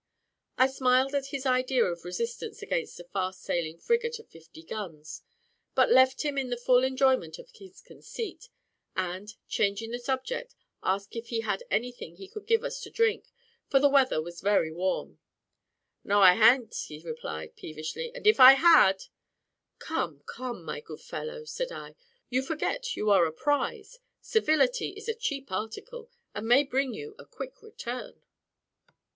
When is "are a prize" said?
23.11-23.99